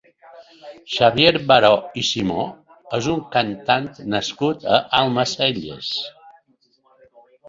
[0.91, 1.69] Xavier Baró
[2.01, 2.45] i Simó
[2.99, 5.91] és un cantant nascut a Almacelles.